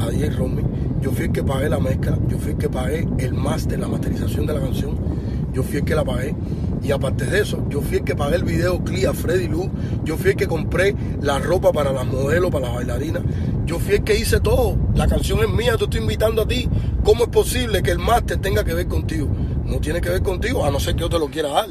a 0.00 0.10
DJ 0.10 0.30
Romy, 0.30 0.62
yo 1.00 1.10
fui 1.12 1.26
el 1.26 1.32
que 1.32 1.42
pagué 1.42 1.68
la 1.68 1.78
mezcla, 1.78 2.18
yo 2.28 2.38
fui 2.38 2.52
el 2.52 2.58
que 2.58 2.68
pagué 2.68 3.08
el 3.18 3.32
máster, 3.32 3.78
la 3.78 3.88
masterización 3.88 4.46
de 4.46 4.54
la 4.54 4.60
canción, 4.60 4.96
yo 5.52 5.62
fui 5.62 5.78
el 5.78 5.84
que 5.84 5.94
la 5.94 6.04
pagué 6.04 6.34
y 6.82 6.92
aparte 6.92 7.24
de 7.26 7.40
eso, 7.40 7.64
yo 7.68 7.80
fui 7.80 7.98
el 7.98 8.04
que 8.04 8.14
pagué 8.14 8.36
el 8.36 8.44
video 8.44 8.82
clip 8.84 9.08
a 9.08 9.12
Freddy 9.12 9.48
Lu. 9.48 9.70
Yo 10.04 10.16
fui 10.16 10.30
el 10.30 10.36
que 10.36 10.46
compré 10.46 10.94
la 11.20 11.38
ropa 11.38 11.72
para 11.72 11.92
las 11.92 12.06
modelos, 12.06 12.50
para 12.50 12.66
las 12.66 12.76
bailarinas. 12.76 13.22
Yo 13.66 13.78
fui 13.78 13.96
el 13.96 14.04
que 14.04 14.16
hice 14.16 14.40
todo. 14.40 14.76
La 14.94 15.06
canción 15.06 15.40
es 15.40 15.48
mía, 15.50 15.76
te 15.76 15.84
estoy 15.84 16.00
invitando 16.00 16.42
a 16.42 16.48
ti. 16.48 16.68
¿Cómo 17.04 17.24
es 17.24 17.30
posible 17.30 17.82
que 17.82 17.90
el 17.90 17.98
máster 17.98 18.38
tenga 18.38 18.64
que 18.64 18.74
ver 18.74 18.86
contigo? 18.86 19.28
No 19.64 19.80
tiene 19.80 20.00
que 20.00 20.08
ver 20.08 20.22
contigo, 20.22 20.64
a 20.64 20.70
no 20.70 20.80
ser 20.80 20.94
que 20.94 21.00
yo 21.00 21.08
te 21.08 21.18
lo 21.18 21.28
quiera 21.28 21.50
dar. 21.50 21.68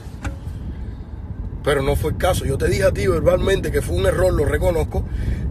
Pero 1.64 1.82
no 1.82 1.96
fue 1.96 2.12
el 2.12 2.18
caso. 2.18 2.46
Yo 2.46 2.58
te 2.58 2.68
dije 2.68 2.84
a 2.84 2.92
ti 2.92 3.08
verbalmente 3.08 3.72
que 3.72 3.82
fue 3.82 3.96
un 3.96 4.06
error, 4.06 4.34
lo 4.34 4.46
reconozco. 4.46 5.04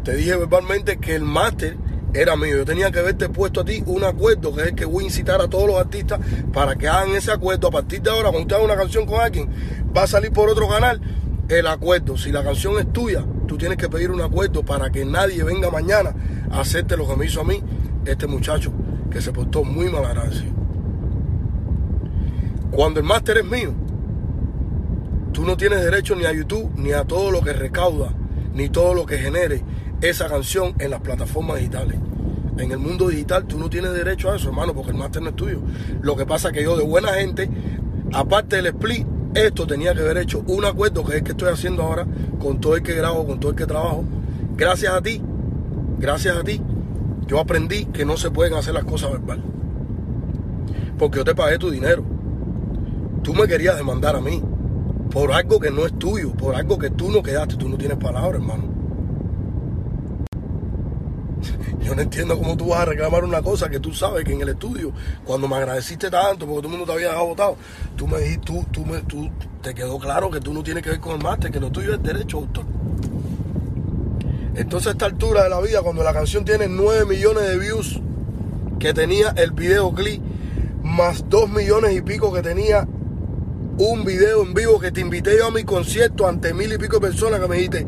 Te 0.05 0.15
dije 0.15 0.37
verbalmente 0.37 0.99
que 0.99 1.15
el 1.15 1.25
máster 1.25 1.77
era 2.15 2.37
mío. 2.37 2.57
Yo 2.57 2.65
tenía 2.65 2.91
que 2.91 2.99
haberte 2.99 3.29
puesto 3.29 3.61
a 3.61 3.65
ti 3.65 3.83
un 3.87 4.05
acuerdo, 4.05 4.55
que 4.55 4.63
es 4.63 4.69
el 4.69 4.75
que 4.75 4.85
voy 4.85 5.05
a 5.05 5.07
incitar 5.07 5.41
a 5.41 5.49
todos 5.49 5.67
los 5.67 5.79
artistas 5.79 6.21
para 6.53 6.77
que 6.77 6.89
hagan 6.89 7.15
ese 7.15 7.33
acuerdo. 7.33 7.69
A 7.69 7.71
partir 7.71 8.03
de 8.03 8.11
ahora, 8.11 8.31
cuando 8.31 8.43
usted 8.43 8.57
haga 8.57 8.65
una 8.65 8.77
canción 8.77 9.07
con 9.07 9.21
alguien, 9.21 9.49
va 9.97 10.03
a 10.03 10.07
salir 10.07 10.33
por 10.33 10.49
otro 10.49 10.69
canal 10.69 11.01
el 11.49 11.67
acuerdo. 11.67 12.17
Si 12.17 12.33
la 12.33 12.43
canción 12.43 12.79
es 12.79 12.93
tuya, 12.93 13.25
tú 13.47 13.57
tienes 13.57 13.79
que 13.79 13.89
pedir 13.89 14.11
un 14.11 14.21
acuerdo 14.21 14.65
para 14.65 14.91
que 14.91 15.05
nadie 15.05 15.43
venga 15.45 15.71
mañana 15.71 16.15
a 16.51 16.61
hacerte 16.61 16.97
lo 16.97 17.07
que 17.09 17.17
me 17.17 17.27
hizo 17.27 17.41
a 17.41 17.45
mí 17.45 17.63
este 18.05 18.27
muchacho 18.27 18.73
que 19.11 19.21
se 19.21 19.33
portó 19.33 19.65
muy 19.65 19.91
mal 19.91 20.05
agradecido. 20.05 20.55
Cuando 22.71 23.01
el 23.01 23.07
máster 23.07 23.39
es 23.39 23.45
mío, 23.45 23.73
tú 25.33 25.45
no 25.45 25.57
tienes 25.57 25.83
derecho 25.83 26.15
ni 26.15 26.25
a 26.25 26.33
YouTube, 26.33 26.73
ni 26.77 26.93
a 26.93 27.05
todo 27.05 27.31
lo 27.31 27.41
que 27.41 27.53
recauda, 27.53 28.13
ni 28.55 28.69
todo 28.69 28.95
lo 28.95 29.07
que 29.07 29.19
genere 29.19 29.63
esa 30.01 30.29
canción 30.29 30.75
en 30.79 30.91
las 30.91 31.01
plataformas 31.01 31.59
digitales. 31.59 31.99
En 32.59 32.73
el 32.73 32.79
mundo 32.79 33.09
digital 33.09 33.45
tú 33.47 33.59
no 33.59 33.69
tienes 33.69 33.93
derecho 33.93 34.31
a 34.31 34.37
eso, 34.37 34.49
hermano, 34.49 34.75
porque 34.75 34.91
el 34.91 34.97
máster 34.97 35.23
no 35.23 35.31
es 35.31 35.37
tuyo. 35.37 35.61
Lo 36.01 36.17
que 36.17 36.25
pasa 36.25 36.49
es 36.49 36.55
que 36.55 36.63
yo 36.63 36.77
de 36.77 36.85
buena 36.85 37.13
gente, 37.15 37.51
aparte 38.13 38.57
del 38.57 38.67
split, 38.67 39.07
esto 39.35 39.67
tenía 39.67 39.95
que 39.95 40.01
haber 40.01 40.17
hecho 40.19 40.43
un 40.47 40.65
acuerdo 40.65 41.05
que 41.05 41.19
es 41.19 41.23
que 41.23 41.33
estoy 41.33 41.53
haciendo 41.53 41.83
ahora 41.83 42.07
con 42.41 42.59
todo 42.59 42.77
el 42.77 42.83
que 42.83 42.95
grabo, 42.95 43.27
con 43.27 43.39
todo 43.39 43.51
el 43.51 43.57
que 43.57 43.67
trabajo. 43.67 44.05
Gracias 44.57 44.93
a 44.95 45.03
ti, 45.03 45.21
gracias 45.99 46.37
a 46.37 46.43
ti, 46.43 46.63
yo 47.27 47.39
aprendí 47.39 47.85
que 47.87 48.07
no 48.07 48.17
se 48.17 48.31
pueden 48.31 48.55
hacer 48.55 48.73
las 48.73 48.85
cosas 48.85 49.11
verbal. 49.13 49.43
Porque 50.99 51.19
yo 51.19 51.25
te 51.25 51.35
pagué 51.35 51.59
tu 51.59 51.71
dinero. 51.71 52.03
Tú 53.23 53.35
me 53.35 53.47
querías 53.47 53.77
demandar 53.77 54.17
a 54.17 54.21
mí 54.21 54.43
por 55.11 55.33
algo 55.33 55.61
que 55.61 55.71
no 55.71 55.85
es 55.85 55.99
tuyo, 55.99 56.33
por 56.33 56.55
algo 56.55 56.79
que 56.79 56.89
tú 56.89 57.11
no 57.11 57.23
quedaste, 57.23 57.57
tú 57.57 57.69
no 57.69 57.77
tienes 57.77 57.99
palabra, 57.99 58.39
hermano. 58.39 58.76
Yo 61.87 61.95
no 61.95 62.03
entiendo 62.03 62.37
cómo 62.37 62.57
tú 62.57 62.71
vas 62.71 62.81
a 62.81 62.85
reclamar 62.87 63.23
una 63.23 63.41
cosa 63.43 63.69
que 63.69 63.79
tú 63.79 63.95
sabes 63.95 64.25
que 64.25 64.33
en 64.33 64.41
el 64.41 64.49
estudio, 64.49 64.91
cuando 65.25 65.47
me 65.47 65.55
agradeciste 65.55 66.11
tanto, 66.11 66.45
porque 66.45 66.63
todo 66.63 66.63
el 66.63 66.69
mundo 66.71 66.85
te 66.85 66.93
había 66.93 67.11
dejado 67.11 67.27
votado, 67.27 67.57
tú 67.97 68.09
me 68.09 68.19
dijiste, 68.19 68.45
tú, 68.45 68.67
tú, 68.73 68.85
me, 68.85 68.99
tú, 69.03 69.31
te 69.63 69.73
quedó 69.73 69.97
claro 69.97 70.29
que 70.29 70.41
tú 70.41 70.53
no 70.53 70.65
tienes 70.65 70.83
que 70.83 70.91
ver 70.91 70.99
con 70.99 71.13
el 71.13 71.23
máster, 71.23 71.53
que 71.53 71.61
lo 71.61 71.71
tuyo 71.71 71.95
es 71.95 72.03
derecho 72.03 72.39
autor. 72.39 72.65
Entonces 74.57 74.89
a 74.89 74.91
esta 74.91 75.07
altura 75.07 75.45
de 75.45 75.49
la 75.49 75.61
vida, 75.61 75.81
cuando 75.81 76.03
la 76.03 76.13
canción 76.13 76.45
tiene 76.45 76.67
9 76.67 77.07
millones 77.07 77.45
de 77.45 77.57
views 77.57 78.01
que 78.81 78.93
tenía 78.93 79.33
el 79.37 79.53
videoclip, 79.53 80.21
más 80.83 81.25
2 81.29 81.51
millones 81.51 81.97
y 81.97 82.03
pico 82.03 82.33
que 82.33 82.43
tenía 82.43 82.85
un 83.79 84.05
video 84.05 84.43
en 84.43 84.55
vivo 84.55 84.81
que 84.81 84.91
te 84.91 85.03
invité 85.03 85.37
yo 85.39 85.47
a 85.47 85.51
mi 85.53 85.63
concierto 85.63 86.27
ante 86.27 86.53
mil 86.53 86.73
y 86.73 86.79
pico 86.79 86.99
de 86.99 87.07
personas 87.07 87.39
que 87.39 87.47
me 87.47 87.57
dijiste, 87.59 87.87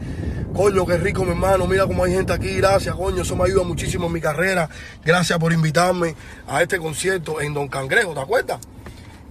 coño, 0.54 0.86
qué 0.86 0.96
rico 0.96 1.24
mi 1.24 1.30
hermano, 1.30 1.66
mira 1.66 1.86
cómo 1.86 2.04
hay 2.04 2.12
gente 2.12 2.32
aquí, 2.32 2.56
gracias, 2.56 2.94
coño, 2.94 3.22
eso 3.22 3.36
me 3.36 3.44
ayuda 3.44 3.64
muchísimo 3.64 4.06
en 4.06 4.12
mi 4.12 4.20
carrera, 4.20 4.68
gracias 5.04 5.38
por 5.38 5.52
invitarme 5.52 6.14
a 6.46 6.62
este 6.62 6.78
concierto 6.78 7.40
en 7.40 7.54
Don 7.54 7.68
Cangrejo, 7.68 8.14
¿te 8.14 8.20
acuerdas? 8.20 8.60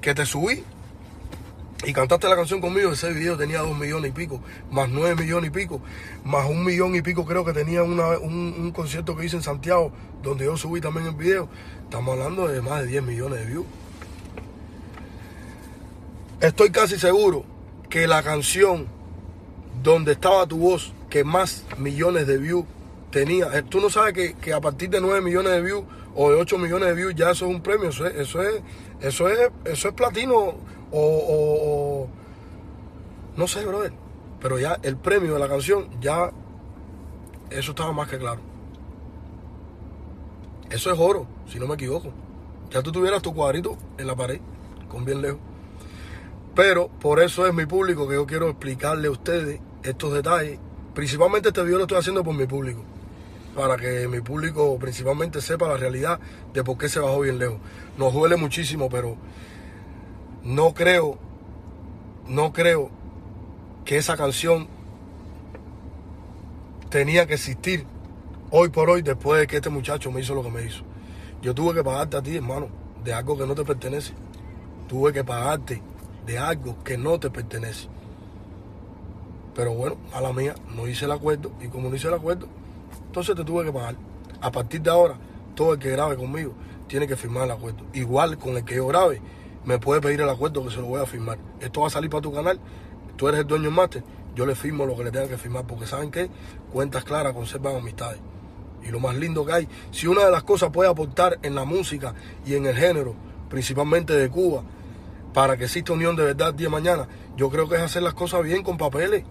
Que 0.02 0.14
te 0.14 0.26
subí 0.26 0.64
y 1.86 1.94
cantaste 1.94 2.28
la 2.28 2.36
canción 2.36 2.60
conmigo, 2.60 2.92
ese 2.92 3.14
video 3.14 3.38
tenía 3.38 3.60
dos 3.60 3.78
millones 3.78 4.10
y 4.10 4.14
pico, 4.14 4.42
más 4.72 4.90
nueve 4.90 5.22
millones 5.22 5.50
y 5.50 5.52
pico, 5.52 5.82
más 6.24 6.50
un 6.50 6.64
millón 6.64 6.96
y 6.96 7.02
pico 7.02 7.24
creo 7.26 7.46
que 7.46 7.54
tenía 7.54 7.84
un, 7.84 8.00
un, 8.00 8.72
concierto 8.72 9.16
que 9.16 9.26
hice 9.26 9.36
en 9.36 9.44
Santiago, 9.44 9.92
donde 10.24 10.46
yo 10.46 10.58
subí 10.58 10.82
también 10.82 11.06
el 11.06 11.14
video. 11.14 11.48
Estamos 11.84 12.18
hablando 12.18 12.48
de 12.48 12.62
más 12.62 12.82
de 12.82 12.88
10 12.88 13.04
millones 13.04 13.40
de 13.40 13.46
views. 13.46 13.66
Estoy 16.42 16.72
casi 16.72 16.98
seguro 17.00 17.46
que 17.90 18.08
la 18.08 18.24
canción 18.24 18.88
donde 19.84 20.14
estaba 20.14 20.46
tu 20.48 20.58
voz, 20.58 20.92
que 21.10 21.24
más 21.24 21.66
millones 21.78 22.28
de 22.28 22.38
views 22.38 22.66
tenía, 23.12 23.48
eh, 23.58 23.64
tú 23.64 23.80
no 23.80 23.90
sabes 23.90 24.14
que, 24.14 24.34
que 24.36 24.54
a 24.54 24.62
partir 24.62 24.90
de 24.90 25.02
9 25.02 25.22
millones 25.22 25.52
de 25.54 25.62
views 25.62 25.84
o 26.16 26.32
de 26.32 26.36
8 26.38 26.58
millones 26.58 26.90
de 26.90 26.96
views 26.96 27.16
ya 27.16 27.32
eso 27.32 27.46
es 27.46 27.56
un 27.56 27.62
premio, 27.62 27.90
eso 27.90 28.06
es, 28.06 28.16
eso 28.16 28.42
es, 28.42 28.62
eso 29.02 29.30
es, 29.30 29.52
eso 29.66 29.88
es 29.88 29.94
platino 29.94 30.56
o, 30.92 32.08
no 33.36 33.48
sé, 33.48 33.66
brother. 33.66 33.94
Pero 34.42 34.60
ya 34.60 34.78
el 34.84 34.98
premio 34.98 35.34
de 35.34 35.40
la 35.40 35.48
canción, 35.48 35.90
ya 36.00 36.32
eso 37.50 37.72
estaba 37.72 37.92
más 37.92 38.08
que 38.08 38.18
claro. 38.18 38.42
Eso 40.70 40.92
es 40.92 41.00
oro, 41.00 41.28
si 41.48 41.60
no 41.60 41.68
me 41.68 41.76
equivoco. 41.76 42.12
Ya 42.70 42.82
tú 42.82 42.92
tuvieras 42.92 43.22
tu 43.22 43.34
cuadrito 43.34 43.78
en 43.98 44.08
la 44.08 44.16
pared, 44.16 44.42
con 44.90 45.06
bien 45.06 45.22
lejos. 45.22 45.40
Pero 46.56 46.88
por 46.88 47.22
eso 47.22 47.46
es 47.46 47.54
mi 47.54 47.66
público 47.66 48.08
que 48.08 48.16
yo 48.16 48.26
quiero 48.26 48.50
explicarle 48.50 49.08
a 49.08 49.12
ustedes 49.12 49.60
estos 49.84 50.14
detalles. 50.14 50.60
Principalmente 50.98 51.50
este 51.50 51.62
video 51.62 51.78
lo 51.78 51.84
estoy 51.84 52.00
haciendo 52.00 52.24
por 52.24 52.34
mi 52.34 52.48
público. 52.48 52.82
Para 53.56 53.78
que 53.78 54.08
mi 54.08 54.20
público 54.22 54.80
principalmente 54.80 55.42
sepa 55.42 55.68
la 55.68 55.78
realidad 55.78 56.20
de 56.56 56.64
por 56.64 56.76
qué 56.80 56.90
se 56.90 57.00
bajó 57.00 57.20
bien 57.20 57.38
lejos. 57.38 57.60
Nos 58.00 58.14
duele 58.14 58.36
muchísimo, 58.36 58.90
pero 58.90 59.16
no 60.44 60.74
creo, 60.74 61.20
no 62.28 62.52
creo 62.52 62.90
que 63.86 63.98
esa 63.98 64.18
canción 64.18 64.68
tenía 66.90 67.28
que 67.28 67.36
existir 67.36 67.86
hoy 68.50 68.70
por 68.70 68.90
hoy 68.90 69.04
después 69.04 69.40
de 69.40 69.46
que 69.46 69.58
este 69.58 69.70
muchacho 69.70 70.12
me 70.12 70.22
hizo 70.22 70.34
lo 70.34 70.42
que 70.42 70.50
me 70.50 70.64
hizo. 70.64 70.82
Yo 71.44 71.54
tuve 71.54 71.76
que 71.76 71.84
pagarte 71.84 72.18
a 72.18 72.24
ti, 72.24 72.38
hermano, 72.38 72.70
de 73.04 73.14
algo 73.14 73.38
que 73.38 73.46
no 73.46 73.54
te 73.54 73.64
pertenece. 73.64 74.14
Tuve 74.88 75.14
que 75.14 75.24
pagarte 75.24 75.80
de 76.26 76.40
algo 76.40 76.84
que 76.84 76.98
no 76.98 77.20
te 77.20 77.30
pertenece. 77.30 77.88
Pero 79.58 79.74
bueno, 79.74 79.98
a 80.14 80.22
la 80.22 80.32
mía, 80.32 80.54
no 80.76 80.88
hice 80.88 81.06
el 81.06 81.12
acuerdo 81.12 81.52
y 81.60 81.68
como 81.68 81.90
no 81.90 81.96
hice 81.96 82.08
el 82.08 82.14
acuerdo, 82.14 82.48
entonces 83.08 83.36
te 83.36 83.44
tuve 83.44 83.66
que 83.66 83.74
pagar. 83.74 83.96
A 84.40 84.52
partir 84.52 84.84
de 84.84 84.92
ahora, 84.92 85.18
todo 85.56 85.74
el 85.74 85.80
que 85.80 85.90
grabe 85.90 86.16
conmigo 86.16 86.54
tiene 86.88 87.08
que 87.08 87.16
firmar 87.16 87.46
el 87.46 87.52
acuerdo. 87.52 87.84
Igual 87.92 88.38
con 88.38 88.56
el 88.56 88.64
que 88.64 88.76
yo 88.76 88.86
grabe, 88.86 89.20
me 89.66 89.80
puede 89.80 90.00
pedir 90.00 90.22
el 90.22 90.30
acuerdo 90.30 90.64
que 90.64 90.70
se 90.70 90.78
lo 90.78 90.86
voy 90.86 91.02
a 91.02 91.08
firmar. 91.08 91.40
Esto 91.60 91.82
va 91.82 91.88
a 91.88 91.90
salir 91.90 92.08
para 92.08 92.22
tu 92.22 92.32
canal, 92.32 92.60
tú 93.16 93.28
eres 93.28 93.40
el 93.40 93.48
dueño 93.48 93.64
del 93.64 93.74
máster, 93.74 94.04
yo 94.36 94.46
le 94.46 94.54
firmo 94.54 94.86
lo 94.86 94.96
que 94.96 95.06
le 95.06 95.12
tenga 95.12 95.28
que 95.28 95.40
firmar, 95.40 95.66
porque 95.66 95.88
saben 95.88 96.12
que 96.12 96.30
cuentas 96.72 97.04
claras 97.04 97.34
conservan 97.34 97.78
amistades. 97.78 98.20
Y 98.84 98.90
lo 98.90 99.00
más 99.00 99.16
lindo 99.16 99.44
que 99.44 99.54
hay, 99.54 99.68
si 99.90 100.06
una 100.06 100.24
de 100.24 100.30
las 100.32 100.44
cosas 100.44 100.70
puede 100.70 100.88
aportar 100.88 101.40
en 101.42 101.56
la 101.56 101.66
música 101.66 102.14
y 102.46 102.54
en 102.54 102.68
el 102.68 102.76
género, 102.76 103.16
principalmente 103.50 104.14
de 104.14 104.30
Cuba, 104.30 104.62
para 105.34 105.58
que 105.58 105.64
exista 105.64 105.94
unión 105.94 106.16
de 106.16 106.26
verdad 106.26 106.54
día 106.54 106.68
de 106.68 106.72
mañana, 106.72 107.08
yo 107.36 107.50
creo 107.50 107.68
que 107.68 107.76
es 107.76 107.82
hacer 107.82 108.04
las 108.04 108.14
cosas 108.14 108.44
bien 108.44 108.62
con 108.62 108.78
papeles. 108.78 109.24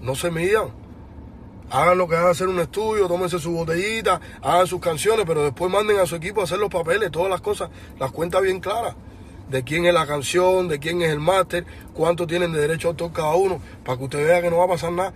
No 0.00 0.14
se 0.14 0.30
midan. 0.30 0.68
Hagan 1.70 1.98
lo 1.98 2.06
que 2.06 2.14
a 2.14 2.28
hacer 2.28 2.48
un 2.48 2.60
estudio, 2.60 3.08
tómense 3.08 3.38
su 3.38 3.52
botellita, 3.52 4.20
hagan 4.42 4.66
sus 4.66 4.80
canciones, 4.80 5.24
pero 5.26 5.42
después 5.42 5.72
manden 5.72 5.98
a 5.98 6.06
su 6.06 6.14
equipo 6.14 6.40
a 6.40 6.44
hacer 6.44 6.58
los 6.58 6.68
papeles, 6.68 7.10
todas 7.10 7.30
las 7.30 7.40
cosas, 7.40 7.70
las 7.98 8.12
cuentas 8.12 8.42
bien 8.42 8.60
claras 8.60 8.94
de 9.48 9.62
quién 9.62 9.84
es 9.86 9.94
la 9.94 10.06
canción, 10.06 10.68
de 10.68 10.78
quién 10.78 11.02
es 11.02 11.10
el 11.10 11.20
máster, 11.20 11.66
cuánto 11.92 12.26
tienen 12.26 12.52
de 12.52 12.60
derecho 12.60 12.88
a 12.88 12.90
autor 12.90 13.12
cada 13.12 13.34
uno, 13.34 13.60
para 13.84 13.98
que 13.98 14.04
usted 14.04 14.24
vea 14.24 14.42
que 14.42 14.50
no 14.50 14.58
va 14.58 14.64
a 14.64 14.68
pasar 14.68 14.92
nada. 14.92 15.12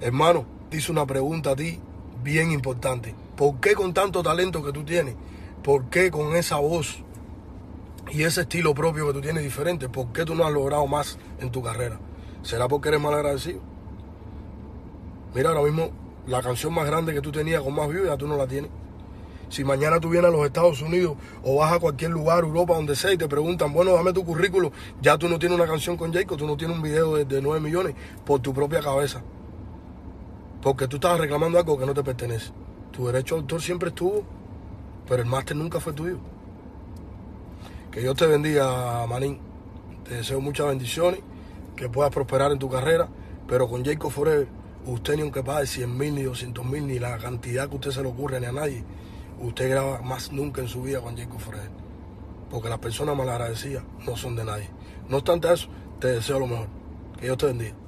Hermano, 0.00 0.46
te 0.68 0.78
hice 0.78 0.92
una 0.92 1.06
pregunta 1.06 1.50
a 1.50 1.56
ti 1.56 1.80
bien 2.22 2.50
importante. 2.50 3.14
¿Por 3.36 3.60
qué 3.60 3.74
con 3.74 3.94
tanto 3.94 4.22
talento 4.22 4.62
que 4.62 4.72
tú 4.72 4.84
tienes? 4.84 5.14
¿Por 5.62 5.86
qué 5.86 6.10
con 6.10 6.36
esa 6.36 6.56
voz 6.56 7.02
y 8.10 8.22
ese 8.24 8.42
estilo 8.42 8.74
propio 8.74 9.06
que 9.06 9.12
tú 9.12 9.20
tienes 9.20 9.42
diferente? 9.42 9.88
¿Por 9.88 10.12
qué 10.12 10.24
tú 10.24 10.34
no 10.34 10.44
has 10.44 10.52
logrado 10.52 10.86
más 10.86 11.18
en 11.40 11.50
tu 11.50 11.62
carrera? 11.62 11.98
¿Será 12.42 12.68
porque 12.68 12.88
eres 12.88 13.00
mal 13.00 13.14
agradecido? 13.14 13.69
Mira, 15.34 15.50
ahora 15.50 15.62
mismo 15.62 15.90
la 16.26 16.42
canción 16.42 16.74
más 16.74 16.86
grande 16.86 17.14
que 17.14 17.20
tú 17.20 17.32
tenías 17.32 17.62
con 17.62 17.74
más 17.74 17.88
views 17.88 18.06
ya 18.06 18.16
tú 18.16 18.26
no 18.26 18.36
la 18.36 18.46
tienes. 18.46 18.70
Si 19.48 19.64
mañana 19.64 19.98
tú 19.98 20.10
vienes 20.10 20.28
a 20.28 20.32
los 20.32 20.46
Estados 20.46 20.80
Unidos 20.80 21.16
o 21.42 21.56
vas 21.56 21.72
a 21.72 21.80
cualquier 21.80 22.12
lugar, 22.12 22.44
Europa, 22.44 22.74
donde 22.74 22.94
sea, 22.94 23.12
y 23.12 23.18
te 23.18 23.26
preguntan, 23.26 23.72
bueno, 23.72 23.92
dame 23.92 24.12
tu 24.12 24.24
currículo, 24.24 24.70
ya 25.02 25.18
tú 25.18 25.28
no 25.28 25.40
tienes 25.40 25.58
una 25.58 25.66
canción 25.66 25.96
con 25.96 26.12
Jacob, 26.12 26.38
tú 26.38 26.46
no 26.46 26.56
tienes 26.56 26.76
un 26.76 26.82
video 26.82 27.16
de, 27.16 27.24
de 27.24 27.42
9 27.42 27.60
millones 27.60 27.96
por 28.24 28.40
tu 28.40 28.54
propia 28.54 28.80
cabeza. 28.80 29.22
Porque 30.62 30.86
tú 30.86 30.96
estabas 30.96 31.18
reclamando 31.18 31.58
algo 31.58 31.76
que 31.76 31.84
no 31.84 31.94
te 31.94 32.04
pertenece. 32.04 32.52
Tu 32.92 33.06
derecho 33.06 33.34
de 33.34 33.40
autor 33.40 33.60
siempre 33.60 33.88
estuvo, 33.88 34.22
pero 35.08 35.22
el 35.22 35.28
máster 35.28 35.56
nunca 35.56 35.80
fue 35.80 35.94
tuyo. 35.94 36.18
Que 37.90 38.00
Dios 38.00 38.14
te 38.14 38.26
bendiga, 38.26 39.04
Manín. 39.08 39.40
Te 40.04 40.14
deseo 40.14 40.40
muchas 40.40 40.68
bendiciones, 40.68 41.20
que 41.74 41.88
puedas 41.88 42.12
prosperar 42.12 42.52
en 42.52 42.58
tu 42.60 42.68
carrera, 42.68 43.08
pero 43.48 43.68
con 43.68 43.84
Jacob 43.84 44.12
Forever, 44.12 44.46
usted 44.86 45.16
ni 45.16 45.22
aunque 45.22 45.42
pague 45.42 45.66
100 45.66 45.96
mil, 45.96 46.14
ni 46.14 46.22
200 46.22 46.64
mil, 46.64 46.86
ni 46.86 46.98
la 46.98 47.18
cantidad 47.18 47.68
que 47.68 47.76
usted 47.76 47.90
se 47.90 48.02
le 48.02 48.08
ocurre, 48.08 48.40
ni 48.40 48.46
a 48.46 48.52
nadie, 48.52 48.84
usted 49.40 49.70
graba 49.70 50.00
más 50.02 50.32
nunca 50.32 50.60
en 50.60 50.68
su 50.68 50.82
vida 50.82 51.00
con 51.00 51.16
Jacob 51.16 51.40
Fred. 51.40 51.70
Porque 52.50 52.68
las 52.68 52.78
personas 52.78 53.16
malagradecidas 53.16 53.84
no 54.06 54.16
son 54.16 54.36
de 54.36 54.44
nadie. 54.44 54.68
No 55.08 55.18
obstante 55.18 55.52
eso, 55.52 55.68
te 56.00 56.08
deseo 56.08 56.40
lo 56.40 56.46
mejor. 56.46 56.68
Que 57.18 57.26
Dios 57.26 57.38
te 57.38 57.46
bendiga. 57.46 57.79